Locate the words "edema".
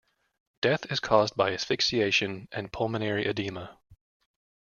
3.27-3.77